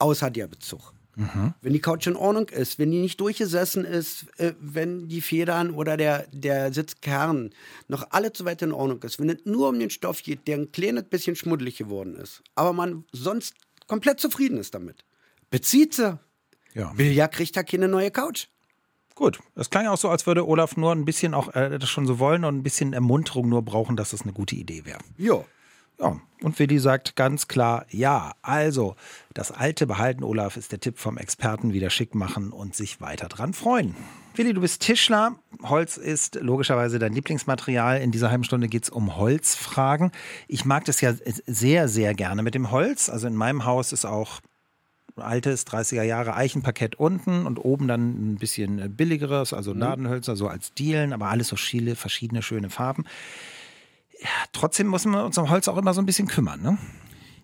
[0.00, 0.94] Außer der Bezug.
[1.14, 1.52] Mhm.
[1.60, 5.70] Wenn die Couch in Ordnung ist, wenn die nicht durchgesessen ist, äh, wenn die Federn
[5.70, 7.50] oder der, der Sitzkern
[7.88, 10.56] noch alle zu weit in Ordnung ist, wenn es nur um den Stoff geht, der
[10.56, 13.54] ein kleines bisschen schmuddelig geworden ist, aber man sonst
[13.86, 15.04] komplett zufrieden ist damit,
[15.50, 16.18] bezieht sie.
[16.74, 16.96] Ja.
[16.96, 18.46] Will ja, kriegt er keine neue Couch.
[19.14, 22.06] Gut, es klang auch so, als würde Olaf nur ein bisschen auch äh, das schon
[22.06, 25.00] so wollen und ein bisschen Ermunterung nur brauchen, dass das eine gute Idee wäre.
[25.18, 25.44] Ja.
[26.02, 28.32] Ja, und Willi sagt ganz klar ja.
[28.42, 28.96] Also,
[29.34, 33.28] das alte behalten, Olaf, ist der Tipp vom Experten, wieder schick machen und sich weiter
[33.28, 33.94] dran freuen.
[34.34, 35.36] Willi, du bist Tischler.
[35.62, 38.00] Holz ist logischerweise dein Lieblingsmaterial.
[38.00, 40.10] In dieser halben Stunde geht es um Holzfragen.
[40.48, 41.12] Ich mag das ja
[41.46, 43.08] sehr, sehr gerne mit dem Holz.
[43.08, 44.40] Also in meinem Haus ist auch
[45.16, 50.72] altes 30er Jahre Eichenparkett unten und oben dann ein bisschen billigeres, also Nadenhölzer, so als
[50.72, 53.04] Dielen, aber alles so viele verschiedene schöne Farben
[54.22, 56.78] ja, trotzdem müssen wir uns um Holz auch immer so ein bisschen kümmern, ne?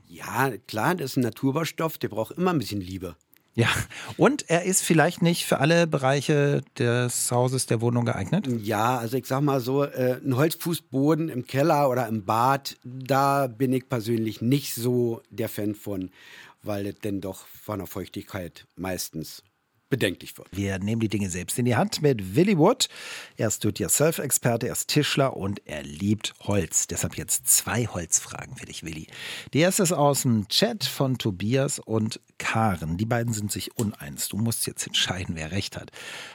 [0.06, 3.16] Ja, klar, das ist ein Naturbaustoff, der braucht immer ein bisschen Liebe.
[3.54, 3.68] Ja,
[4.16, 8.46] und er ist vielleicht nicht für alle Bereiche des Hauses, der Wohnung geeignet?
[8.62, 13.48] Ja, also ich sag mal so, äh, ein Holzfußboden im Keller oder im Bad, da
[13.48, 16.10] bin ich persönlich nicht so der Fan von,
[16.62, 19.42] weil es denn doch von der Feuchtigkeit meistens
[19.88, 20.48] bedenklich wird.
[20.52, 22.88] Wir nehmen die Dinge selbst in die Hand mit Willy Wood.
[23.36, 26.86] Er ist Do-it-yourself-Experte, er ist Tischler und er liebt Holz.
[26.86, 29.06] Deshalb jetzt zwei Holzfragen für dich, Willi.
[29.54, 32.96] Die erste ist aus dem Chat von Tobias und Karen.
[32.96, 34.28] Die beiden sind sich uneins.
[34.28, 35.90] Du musst jetzt entscheiden, wer recht hat.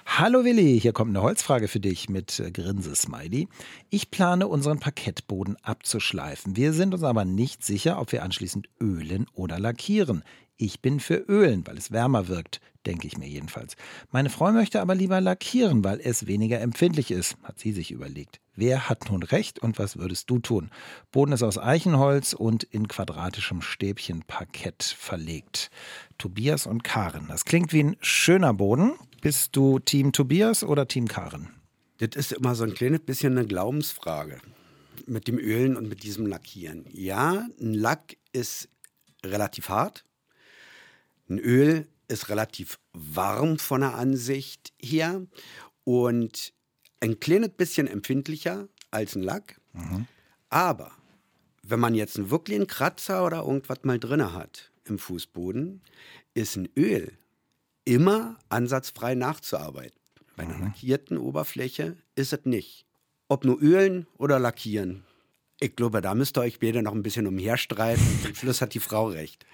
[0.05, 3.47] Hallo Willi, hier kommt eine Holzfrage für dich mit Grinse-Smiley.
[3.89, 6.55] Ich plane, unseren Parkettboden abzuschleifen.
[6.55, 10.23] Wir sind uns aber nicht sicher, ob wir anschließend ölen oder lackieren.
[10.63, 13.75] Ich bin für Ölen, weil es wärmer wirkt, denke ich mir jedenfalls.
[14.11, 18.39] Meine Frau möchte aber lieber lackieren, weil es weniger empfindlich ist, hat sie sich überlegt.
[18.55, 20.69] Wer hat nun recht und was würdest du tun?
[21.11, 25.69] Boden ist aus Eichenholz und in quadratischem Stäbchenparkett verlegt.
[26.17, 27.25] Tobias und Karen.
[27.27, 28.93] Das klingt wie ein schöner Boden.
[29.19, 31.49] Bist du Team Tobias oder Team Karen?
[31.97, 34.37] Das ist immer so ein kleines bisschen eine Glaubensfrage
[35.07, 36.85] mit dem Ölen und mit diesem Lackieren.
[36.93, 38.69] Ja, ein Lack ist
[39.25, 40.05] relativ hart,
[41.29, 45.25] ein Öl ist relativ warm von der Ansicht her
[45.83, 46.53] und
[46.99, 49.59] ein kleines bisschen empfindlicher als ein Lack.
[49.73, 50.07] Mhm.
[50.49, 50.91] Aber
[51.63, 55.81] wenn man jetzt wirklich einen Kratzer oder irgendwas mal drin hat im Fußboden,
[56.33, 57.17] ist ein Öl
[57.85, 59.99] immer ansatzfrei nachzuarbeiten.
[60.35, 60.63] Bei einer mhm.
[60.65, 62.85] lackierten Oberfläche ist es nicht.
[63.27, 65.03] Ob nur ölen oder lackieren,
[65.63, 68.03] ich glaube, da müsst ihr euch beide noch ein bisschen umherstreiten.
[68.21, 69.45] Zum Schluss hat die Frau recht.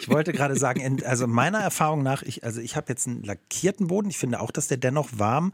[0.00, 3.88] Ich wollte gerade sagen, also meiner Erfahrung nach, ich, also ich habe jetzt einen lackierten
[3.88, 4.08] Boden.
[4.08, 5.52] Ich finde auch, dass der dennoch warm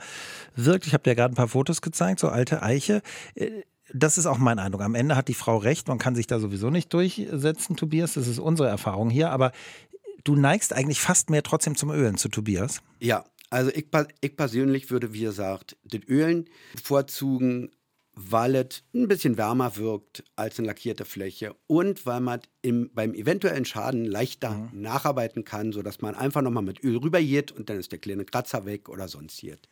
[0.55, 0.87] wirkt.
[0.87, 3.03] Ich habe dir gerade ein paar Fotos gezeigt, so alte Eiche.
[3.35, 4.83] Äh, das ist auch mein Eindruck.
[4.83, 5.89] Am Ende hat die Frau recht.
[5.89, 8.15] Man kann sich da sowieso nicht durchsetzen, Tobias.
[8.15, 9.31] Das ist unsere Erfahrung hier.
[9.31, 9.53] Aber
[10.25, 12.81] du neigst eigentlich fast mehr trotzdem zum Ölen zu Tobias.
[13.01, 13.89] Ja, also ich,
[14.21, 17.71] ich persönlich würde, wie gesagt, den Ölen bevorzugen
[18.14, 23.14] weil es ein bisschen wärmer wirkt als eine lackierte Fläche und weil man im, beim
[23.14, 24.83] eventuellen Schaden leichter mhm.
[24.83, 28.66] nacharbeiten kann, sodass man einfach nochmal mit Öl rübergeht und dann ist der kleine Kratzer
[28.66, 29.68] weg oder sonstiert.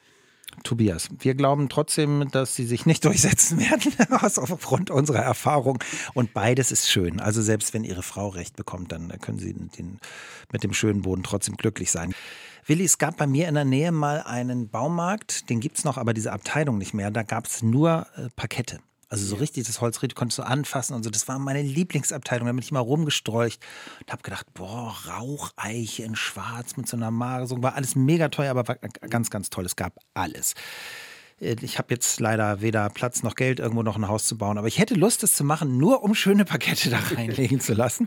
[0.63, 5.83] Tobias, wir glauben trotzdem, dass sie sich nicht durchsetzen werden, aufgrund unserer Erfahrung.
[6.15, 7.21] Und beides ist schön.
[7.21, 9.99] Also selbst wenn ihre Frau recht bekommt, dann können sie den,
[10.53, 12.15] mit dem schönen Boden trotzdem glücklich sein.
[12.67, 15.97] Willi, es gab bei mir in der Nähe mal einen Baumarkt, den gibt es noch,
[15.97, 17.11] aber diese Abteilung nicht mehr.
[17.11, 18.81] Da gab es nur äh, Parkette.
[19.11, 21.11] Also so richtig das Holzried konntest du anfassen und so.
[21.11, 22.47] Das war meine Lieblingsabteilung.
[22.47, 23.61] Da bin ich mal rumgestrolcht
[24.01, 27.61] und habe gedacht, boah, Raucheiche in Schwarz mit so einer Marsung.
[27.61, 29.67] War alles mega teuer, aber war ganz, ganz toll.
[29.67, 30.55] Es gab alles.
[31.41, 34.59] Äh, ich habe jetzt leider weder Platz noch Geld, irgendwo noch ein Haus zu bauen.
[34.59, 38.07] Aber ich hätte Lust, das zu machen, nur um schöne Pakete da reinlegen zu lassen.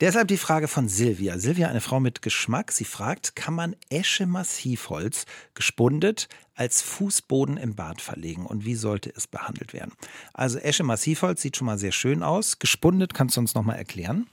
[0.00, 1.38] Deshalb die Frage von Silvia.
[1.38, 2.72] Silvia, eine Frau mit Geschmack.
[2.72, 9.28] Sie fragt, kann man Esche-Massivholz gespundet als Fußboden im Bad verlegen und wie sollte es
[9.28, 9.92] behandelt werden?
[10.34, 12.58] Also Esche-Massivholz sieht schon mal sehr schön aus.
[12.58, 14.26] Gespundet kannst du uns noch mal erklären?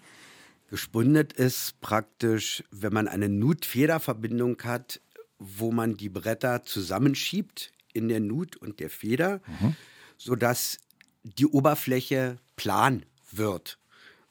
[0.71, 4.99] Gespundet ist praktisch, wenn man eine Nut-Feder-Verbindung hat,
[5.37, 9.75] wo man die Bretter zusammenschiebt in der Nut und der Feder, mhm.
[10.17, 10.77] sodass
[11.23, 13.79] die Oberfläche plan wird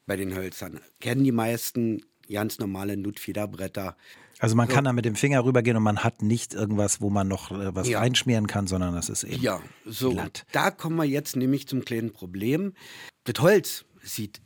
[0.07, 0.81] bei den Hölzern.
[1.00, 3.96] Kennen die meisten ganz normale Nutfederbretter.
[4.38, 4.74] Also man so.
[4.74, 7.74] kann da mit dem Finger rübergehen und man hat nicht irgendwas, wo man noch äh,
[7.74, 8.00] was ja.
[8.00, 10.11] reinschmieren kann, sondern das ist eben ja, so.
[10.11, 10.44] glatt.
[10.53, 12.74] Da kommen wir jetzt nämlich zum kleinen Problem.
[13.24, 14.40] Das Holz sieht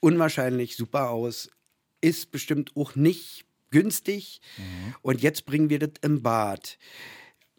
[0.00, 1.50] unwahrscheinlich super aus,
[2.00, 4.40] ist bestimmt auch nicht günstig.
[4.56, 4.94] Mhm.
[5.02, 6.78] Und jetzt bringen wir das im Bad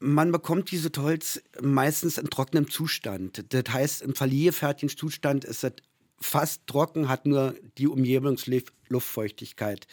[0.02, 3.46] man bekommt dieses Holz meistens in trockenem Zustand.
[3.54, 5.74] Das heißt, im verlierfertigen Zustand ist es
[6.20, 9.88] fast trocken, hat nur die Umgebungsluftfeuchtigkeit.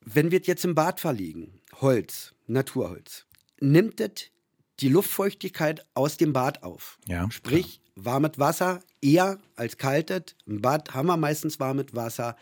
[0.00, 3.26] Wenn wir es jetzt im Bad verlegen, Holz, Naturholz,
[3.60, 4.30] nimmt es
[4.80, 6.98] die Luftfeuchtigkeit aus dem Bad auf.
[7.06, 10.36] Ja, Sprich, warmes Wasser eher als kaltes.
[10.46, 12.36] Im Bad haben wir meistens warmes Wasser.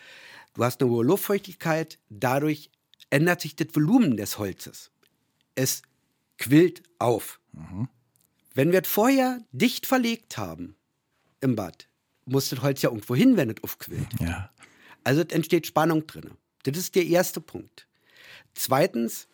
[0.52, 2.70] Du hast eine hohe Luftfeuchtigkeit, dadurch
[3.08, 4.90] ändert sich das Volumen des Holzes.
[5.54, 5.80] Es
[6.38, 7.40] quillt auf.
[8.54, 10.76] Wenn wir es vorher dicht verlegt haben
[11.40, 11.88] im Bad,
[12.24, 14.08] muss das Holz ja irgendwo hin, wenn es aufquillt.
[14.20, 14.50] Ja.
[15.04, 16.32] Also es entsteht Spannung drin.
[16.64, 17.86] Das ist der erste Punkt.
[18.54, 19.28] Zweitens,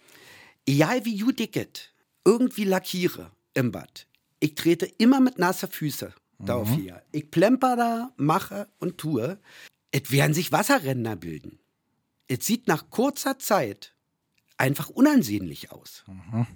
[0.66, 1.90] egal wie ich es
[2.24, 4.06] irgendwie lackiere im Bad,
[4.40, 7.02] ich trete immer mit nasser Füße darauf her.
[7.12, 9.38] Ich plemper da, mache und tue.
[9.92, 11.58] Es werden sich Wasserränder bilden.
[12.26, 13.94] Es sieht nach kurzer Zeit
[14.58, 16.04] einfach unansehnlich aus.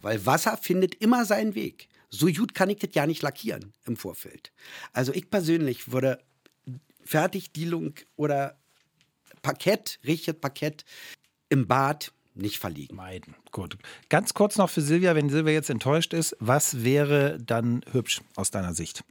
[0.02, 1.88] Weil Wasser findet immer seinen Weg.
[2.08, 4.52] So gut kann ich das ja nicht lackieren im Vorfeld.
[4.92, 6.22] Also ich persönlich würde
[7.04, 8.58] Fertigdielung oder
[9.42, 10.84] Parkett, richtiges Parkett
[11.48, 12.96] im Bad nicht verlegen.
[12.96, 13.34] Meiden.
[13.50, 13.78] Gut.
[14.08, 18.50] Ganz kurz noch für Silvia, wenn Silvia jetzt enttäuscht ist, was wäre dann hübsch aus
[18.50, 19.04] deiner Sicht?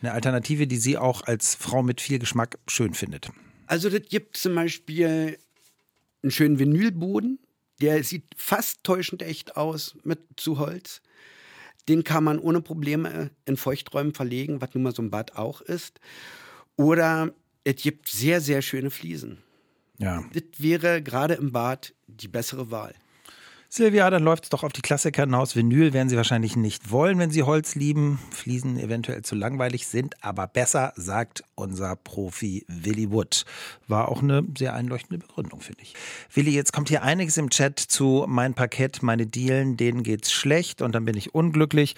[0.00, 3.30] Eine Alternative, die sie auch als Frau mit viel Geschmack schön findet.
[3.66, 5.38] Also das gibt zum Beispiel
[6.22, 7.38] einen schönen Vinylboden,
[7.80, 11.00] der sieht fast täuschend echt aus mit zu Holz.
[11.88, 15.60] Den kann man ohne Probleme in Feuchträumen verlegen, was nun mal so ein Bad auch
[15.60, 16.00] ist.
[16.76, 17.34] Oder
[17.64, 19.38] es gibt sehr, sehr schöne Fliesen.
[19.98, 20.24] Ja.
[20.32, 22.94] Das wäre gerade im Bad die bessere Wahl.
[23.76, 25.56] Silvia, dann läuft es doch auf die Klassiker hinaus.
[25.56, 28.20] Vinyl werden Sie wahrscheinlich nicht wollen, wenn Sie Holz lieben.
[28.30, 33.44] Fliesen eventuell zu langweilig sind, aber besser, sagt unser Profi Willy Wood.
[33.88, 35.94] War auch eine sehr einleuchtende Begründung, finde ich.
[36.32, 40.80] Willy, jetzt kommt hier einiges im Chat zu mein Parkett, meine Dielen, denen geht's schlecht
[40.80, 41.96] und dann bin ich unglücklich.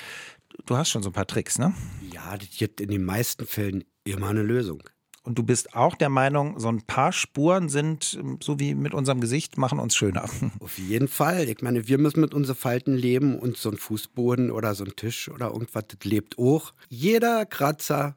[0.65, 1.75] Du hast schon so ein paar Tricks, ne?
[2.11, 4.83] Ja, das gibt in den meisten Fällen immer eine Lösung.
[5.27, 9.21] Und du bist auch der Meinung, so ein paar Spuren sind, so wie mit unserem
[9.21, 10.25] Gesicht, machen uns schöner.
[10.61, 11.49] Auf jeden Fall.
[11.49, 14.95] Ich meine, wir müssen mit unseren Falten leben und so ein Fußboden oder so ein
[14.95, 16.75] Tisch oder irgendwas, das lebt auch.
[16.89, 18.17] Jeder Kratzer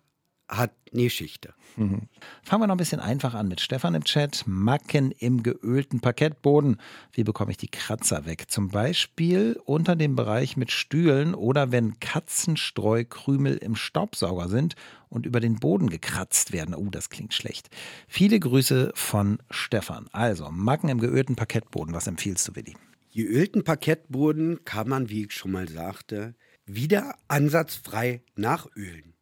[0.50, 1.54] hat eine Geschichte.
[1.76, 4.44] Fangen wir noch ein bisschen einfach an mit Stefan im Chat.
[4.48, 6.82] Macken im geölten Parkettboden.
[7.14, 8.46] Wie bekomme ich die Kratzer weg?
[8.50, 14.76] Zum Beispiel unter dem Bereich mit Stühlen oder wenn Katzenstreukrümel im Staubsauger sind
[15.08, 16.76] und über den Boden gekratzt werden.
[16.76, 17.70] Oh, das klingt schlecht.
[18.08, 20.08] Viele Grüße von Stefan.
[20.12, 21.94] Also, Macken im geölten Parkettboden.
[21.94, 22.76] Was empfiehlst du, Willi?
[23.14, 26.36] Geölten Parkettboden kann man, wie ich schon mal sagte,
[26.66, 29.14] wieder ansatzfrei nachölen.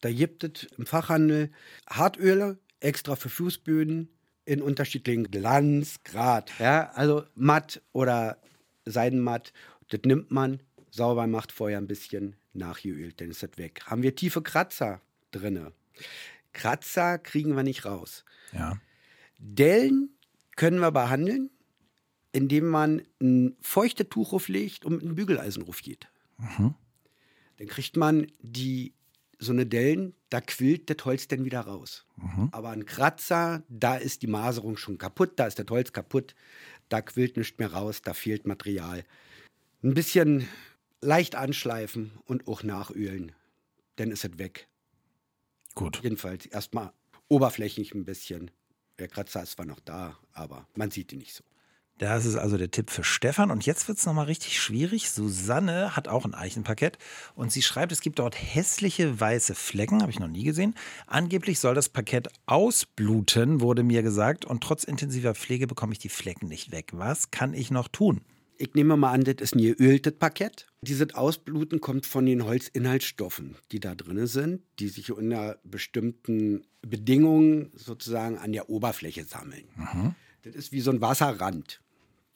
[0.00, 1.50] Da gibt es im Fachhandel
[1.88, 4.08] Hartöle extra für Fußböden
[4.44, 6.50] in unterschiedlichen Glanzgrad.
[6.58, 8.38] Ja, also matt oder
[8.84, 9.52] seidenmatt.
[9.88, 13.82] Das nimmt man, sauber macht vorher ein bisschen nachgeölt, dann ist das weg.
[13.86, 15.72] Haben wir tiefe Kratzer drinne?
[16.52, 18.24] Kratzer kriegen wir nicht raus.
[18.52, 18.80] Ja.
[19.38, 20.10] Dellen
[20.56, 21.50] können wir behandeln,
[22.32, 26.08] indem man ein feuchtes Tuch auflegt und mit einem Bügeleisen geht.
[26.38, 28.94] Dann kriegt man die
[29.38, 32.06] so eine Dellen, da quillt das Holz dann wieder raus.
[32.52, 36.34] Aber ein Kratzer, da ist die Maserung schon kaputt, da ist das Holz kaputt,
[36.88, 39.04] da quillt nichts mehr raus, da fehlt Material.
[39.82, 40.48] Ein bisschen
[41.00, 43.32] leicht anschleifen und auch nachölen,
[43.96, 44.68] dann ist es weg.
[45.74, 46.00] Gut.
[46.02, 46.92] Jedenfalls erstmal
[47.28, 48.50] oberflächlich ein bisschen.
[48.98, 51.44] Der Kratzer ist zwar noch da, aber man sieht ihn nicht so.
[51.98, 53.50] Das ist also der Tipp für Stefan.
[53.50, 55.10] Und jetzt wird es nochmal richtig schwierig.
[55.10, 56.96] Susanne hat auch ein Eichenparkett
[57.34, 60.74] und sie schreibt, es gibt dort hässliche weiße Flecken, habe ich noch nie gesehen.
[61.08, 64.44] Angeblich soll das Parkett ausbluten, wurde mir gesagt.
[64.44, 66.90] Und trotz intensiver Pflege bekomme ich die Flecken nicht weg.
[66.92, 68.20] Was kann ich noch tun?
[68.60, 70.66] Ich nehme mal an, das ist ein geöltes Parkett.
[70.82, 77.70] Dieses Ausbluten kommt von den Holzinhaltsstoffen, die da drin sind, die sich unter bestimmten Bedingungen
[77.74, 79.64] sozusagen an der Oberfläche sammeln.
[80.42, 81.80] Das ist wie so ein Wasserrand,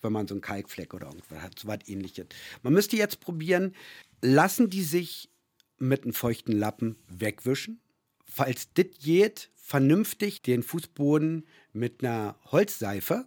[0.02, 2.26] wenn man so einen Kalkfleck oder irgendwas hat, so was ähnliches.
[2.62, 3.74] Man müsste jetzt probieren,
[4.20, 5.30] lassen die sich
[5.78, 7.80] mit einem feuchten Lappen wegwischen.
[8.24, 13.26] Falls das geht, vernünftig den Fußboden mit einer Holzseife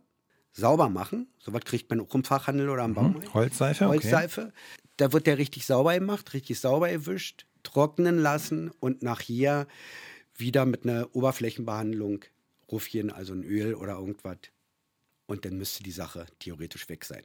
[0.51, 1.27] sauber machen.
[1.39, 3.33] Sowas kriegt man auch im Fachhandel oder am Baumarkt.
[3.33, 3.93] Holzseife, okay.
[3.93, 4.53] Holzseife.
[4.97, 9.67] Da wird der richtig sauber gemacht, richtig sauber erwischt, trocknen lassen und nachher
[10.35, 12.23] wieder mit einer Oberflächenbehandlung
[12.71, 14.37] ruffieren, also ein Öl oder irgendwas.
[15.27, 17.23] Und dann müsste die Sache theoretisch weg sein.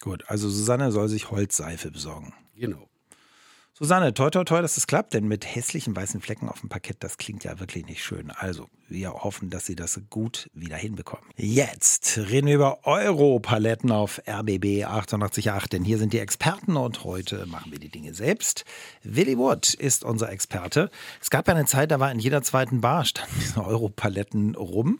[0.00, 2.34] Gut, also Susanne soll sich Holzseife besorgen.
[2.54, 2.88] Genau.
[3.80, 6.96] Susanne, toi toi toi, dass das klappt, denn mit hässlichen weißen Flecken auf dem Parkett,
[6.98, 8.32] das klingt ja wirklich nicht schön.
[8.32, 11.30] Also, wir hoffen, dass Sie das gut wieder hinbekommen.
[11.36, 17.46] Jetzt reden wir über Europaletten auf RBB 888, denn hier sind die Experten und heute
[17.46, 18.64] machen wir die Dinge selbst.
[19.04, 20.90] Willy Wood ist unser Experte.
[21.20, 24.98] Es gab ja eine Zeit, da war in jeder zweiten Bar standen diese Europaletten rum.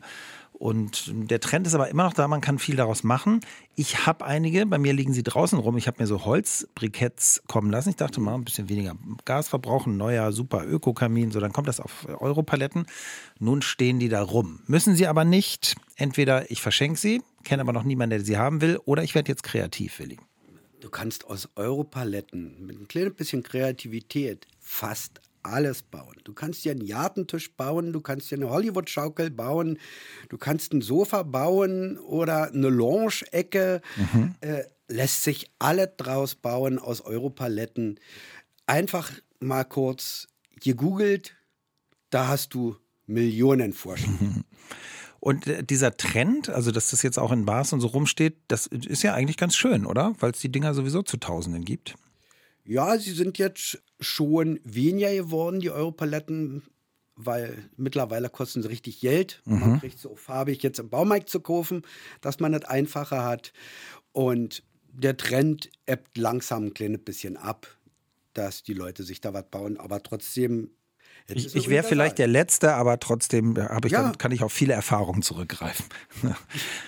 [0.59, 3.41] Und der Trend ist aber immer noch da, man kann viel daraus machen.
[3.77, 5.77] Ich habe einige, bei mir liegen sie draußen rum.
[5.77, 7.91] Ich habe mir so Holzbriketts kommen lassen.
[7.91, 11.79] Ich dachte mal, ein bisschen weniger Gas verbrauchen, neuer super Ökokamin, so dann kommt das
[11.79, 12.87] auf Europaletten.
[13.39, 14.59] Nun stehen die da rum.
[14.67, 15.77] Müssen sie aber nicht.
[15.95, 19.31] Entweder ich verschenke sie, kenne aber noch niemanden, der sie haben will, oder ich werde
[19.31, 20.19] jetzt kreativ, Willi.
[20.81, 26.17] Du kannst aus Europaletten mit ein kleines bisschen Kreativität fast alles bauen.
[26.25, 29.79] Du kannst dir einen Jartentisch bauen, du kannst dir eine Hollywood-Schaukel bauen,
[30.29, 33.81] du kannst ein Sofa bauen oder eine Lounge-Ecke.
[33.97, 34.35] Mhm.
[34.41, 38.01] Äh, lässt sich alles draus bauen aus Europaletten.
[38.67, 40.29] Einfach mal kurz
[40.61, 41.37] gegoogelt,
[42.11, 44.45] da hast du Millionen Vorschläge.
[45.21, 48.67] Und äh, dieser Trend, also dass das jetzt auch in Bars und so rumsteht, das
[48.67, 50.15] ist ja eigentlich ganz schön, oder?
[50.21, 51.95] Weil es die Dinger sowieso zu Tausenden gibt.
[52.69, 56.63] Ja, sie sind jetzt schon weniger geworden, die Europaletten,
[57.17, 59.41] weil mittlerweile kosten sie richtig Geld.
[59.47, 59.61] Mhm.
[59.61, 61.81] Man kriegt so farbig jetzt im Baumarkt zu kaufen,
[62.21, 63.55] dass man das einfacher hat.
[64.13, 67.75] Und der Trend ebbt langsam ein kleines bisschen ab,
[68.35, 70.71] dass die Leute sich da was bauen, aber trotzdem
[71.27, 74.03] ich, ich wäre vielleicht der Letzte, aber trotzdem ich ja.
[74.03, 75.87] dann, kann ich auf viele Erfahrungen zurückgreifen.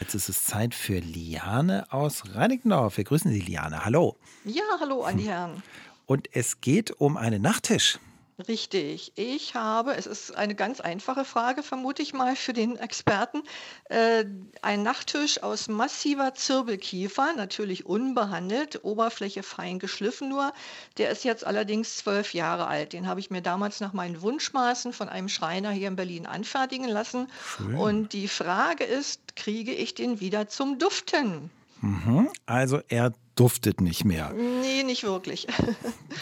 [0.01, 2.97] Jetzt ist es Zeit für Liane aus Reinickendorf.
[2.97, 3.85] Wir grüßen Sie, Liane.
[3.85, 4.17] Hallo.
[4.45, 5.63] Ja, hallo an die Herren.
[6.07, 7.99] Und es geht um einen Nachttisch.
[8.49, 9.13] Richtig.
[9.17, 13.43] Ich habe, es ist eine ganz einfache Frage, vermute ich mal für den Experten,
[13.89, 14.25] äh,
[14.63, 20.53] ein Nachttisch aus massiver Zirbelkiefer, natürlich unbehandelt, Oberfläche fein geschliffen nur.
[20.99, 22.93] Der ist jetzt allerdings zwölf Jahre alt.
[22.93, 26.89] Den habe ich mir damals nach meinen Wunschmaßen von einem Schreiner hier in Berlin anfertigen
[26.89, 27.29] lassen.
[27.57, 27.75] Schön.
[27.75, 31.51] Und die Frage ist, kriege ich den wieder zum Duften?
[31.81, 32.29] Mhm.
[32.47, 34.33] Also er duftet nicht mehr.
[34.33, 35.47] Nee, nicht wirklich.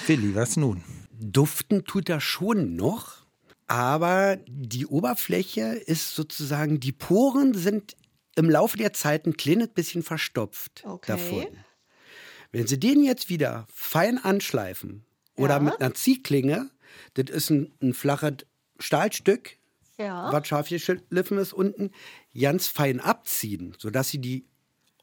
[0.07, 0.83] Willi, was nun?
[1.21, 3.27] Duften tut er schon noch,
[3.67, 7.97] aber die Oberfläche ist sozusagen, die Poren sind
[8.37, 11.13] im Laufe der Zeit ein kleines bisschen verstopft okay.
[11.13, 11.47] davon.
[12.53, 15.05] Wenn Sie den jetzt wieder fein anschleifen
[15.37, 15.61] oder ja.
[15.61, 16.71] mit einer Ziehklinge,
[17.15, 18.47] das ist ein, ein flaches
[18.79, 19.57] Stahlstück,
[19.99, 20.33] ja.
[20.33, 21.91] was scharf geschliffen ist unten,
[22.39, 24.47] ganz fein abziehen, sodass Sie die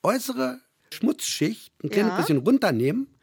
[0.01, 0.59] äußere
[0.93, 2.17] Schmutzschicht ein kleines ja.
[2.17, 3.14] bisschen runternehmen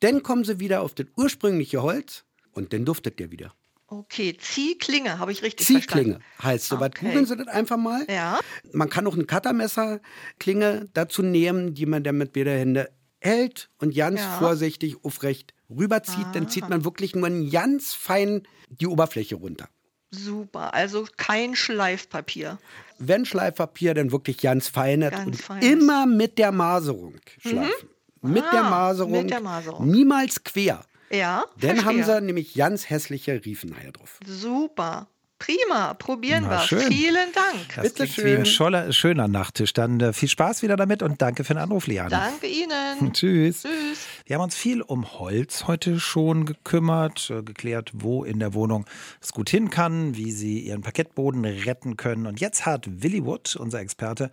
[0.00, 3.54] dann kommen sie wieder auf das ursprüngliche Holz und dann duftet der wieder.
[3.90, 6.42] Okay, Ziehklinge, habe ich richtig Ziehklinge verstanden.
[6.42, 6.76] heißt so.
[6.76, 7.06] Okay.
[7.06, 8.04] Googeln Sie das einfach mal.
[8.08, 8.38] Ja.
[8.72, 12.86] Man kann auch eine Cuttermesserklinge dazu nehmen, die man dann mit beiden Händen
[13.20, 14.38] hält und ganz ja.
[14.38, 16.26] vorsichtig aufrecht rüberzieht.
[16.26, 16.32] Ah.
[16.34, 19.70] Dann zieht man wirklich nur ganz fein die Oberfläche runter.
[20.10, 22.58] Super, also kein Schleifpapier.
[22.98, 25.64] Wenn Schleifpapier, dann wirklich ganz feines und feines.
[25.64, 27.62] immer mit der Maserung schleifen.
[27.62, 27.97] Mhm.
[28.22, 29.86] Mit, ah, der Maserung, mit der Maserung.
[29.86, 30.80] Niemals quer.
[31.10, 31.44] Ja.
[31.60, 34.18] Dann haben sie nämlich ganz hässliche Riefenhaie drauf.
[34.26, 35.08] Super.
[35.38, 36.58] Prima, probieren wir.
[36.58, 37.76] Vielen Dank.
[37.76, 38.24] Das Bitte schön.
[38.24, 39.72] Wie ein scholler, schöner Nachttisch.
[39.72, 42.10] Dann äh, viel Spaß wieder damit und danke für den Anruf, Liane.
[42.10, 43.12] Danke Ihnen.
[43.12, 43.62] Tschüss.
[43.62, 44.00] Tschüss.
[44.26, 48.86] Wir haben uns viel um Holz heute schon gekümmert, äh, geklärt, wo in der Wohnung
[49.20, 52.26] es gut hin kann, wie Sie Ihren Parkettboden retten können.
[52.26, 54.32] Und jetzt hat Willy Wood, unser Experte,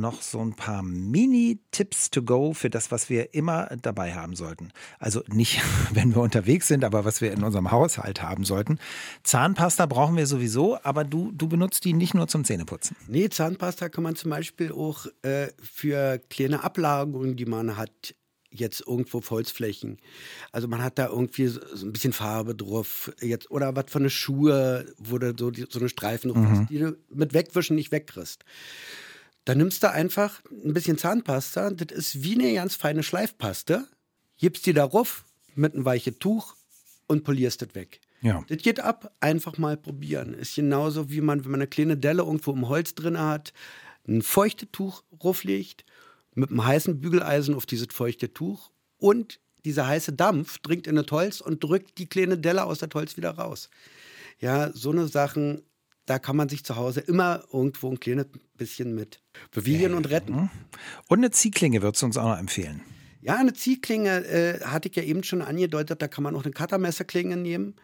[0.00, 4.72] noch so ein paar Mini-Tipps to go für das, was wir immer dabei haben sollten.
[4.98, 5.60] Also nicht,
[5.92, 8.78] wenn wir unterwegs sind, aber was wir in unserem Haushalt haben sollten.
[9.22, 12.96] Zahnpasta brauchen wir sowieso, aber du, du benutzt die nicht nur zum Zähneputzen.
[13.08, 18.14] Nee, Zahnpasta kann man zum Beispiel auch äh, für kleine Ablagerungen, die man hat,
[18.50, 19.98] jetzt irgendwo auf Holzflächen.
[20.52, 24.10] Also man hat da irgendwie so, ein bisschen Farbe drauf, jetzt oder was von eine
[24.10, 26.50] Schuhe, wo du so, die, so eine Streifen drauf mhm.
[26.50, 28.44] hast, die du mit Wegwischen nicht wegkriegst.
[29.46, 33.86] Dann nimmst du einfach ein bisschen Zahnpasta, das ist wie eine ganz feine Schleifpaste,
[34.38, 36.56] gibst die darauf mit einem weichen Tuch
[37.06, 38.00] und polierst das weg.
[38.22, 38.44] Ja.
[38.48, 40.34] Das geht ab, einfach mal probieren.
[40.34, 43.52] Ist genauso wie man, wenn man eine kleine Delle irgendwo im Holz drin hat,
[44.08, 45.84] ein feuchtes Tuch rauflegt,
[46.34, 51.06] mit einem heißen Bügeleisen auf dieses feuchte Tuch und dieser heiße Dampf dringt in das
[51.12, 53.70] Holz und drückt die kleine Delle aus dem Holz wieder raus.
[54.40, 55.62] Ja, so eine Sachen
[56.06, 60.50] da kann man sich zu Hause immer irgendwo ein kleines bisschen mit bewegen und retten.
[61.08, 62.82] Und eine Ziehklinge würdest du uns auch noch empfehlen.
[63.20, 66.52] Ja, eine Ziehklinge äh, hatte ich ja eben schon angedeutet, da kann man auch eine
[66.52, 67.74] Cuttermesserklinge nehmen.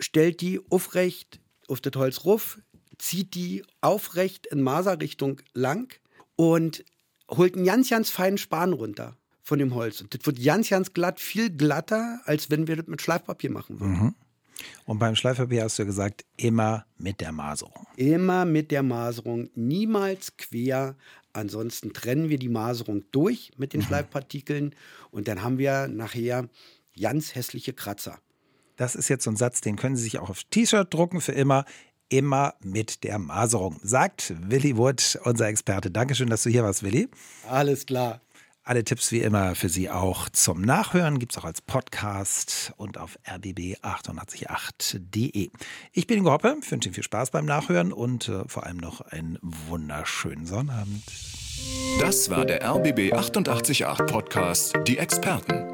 [0.00, 2.58] Stellt die aufrecht auf das Holz ruf,
[2.98, 5.94] zieht die aufrecht in Maserrichtung lang
[6.34, 6.84] und
[7.30, 10.00] holt einen ganz, ganz feinen Span runter von dem Holz.
[10.00, 13.78] Und das wird ganz, ganz glatt, viel glatter, als wenn wir das mit Schleifpapier machen
[13.78, 13.92] würden.
[13.92, 14.14] Mhm.
[14.84, 17.86] Und beim Schleifpapier hast du gesagt, immer mit der Maserung.
[17.96, 20.96] Immer mit der Maserung, niemals quer.
[21.32, 23.84] Ansonsten trennen wir die Maserung durch mit den mhm.
[23.84, 24.74] Schleifpartikeln
[25.10, 26.48] und dann haben wir nachher
[27.00, 28.18] ganz hässliche Kratzer.
[28.76, 31.32] Das ist jetzt so ein Satz, den können Sie sich auch auf T-Shirt drucken für
[31.32, 31.64] immer.
[32.08, 35.90] immer mit der Maserung, sagt Willi Wood, unser Experte.
[35.90, 37.08] Dankeschön, dass du hier warst, Willi.
[37.48, 38.20] Alles klar.
[38.68, 42.98] Alle Tipps wie immer für Sie auch zum Nachhören gibt es auch als Podcast und
[42.98, 45.48] auf rbb888.de.
[45.92, 49.00] Ich bin Ingo Hoppe, wünsche Ihnen viel Spaß beim Nachhören und äh, vor allem noch
[49.00, 51.02] einen wunderschönen Sonnabend.
[51.98, 55.72] Das war der RBB 888 Podcast, die Experten.